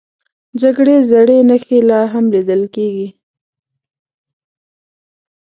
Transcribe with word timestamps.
د 0.51 0.53
جګړې 0.61 0.97
زړې 1.11 1.37
نښې 1.49 1.79
لا 1.89 2.01
هم 2.13 2.25
لیدل 2.33 2.61
کېږي. 2.75 3.07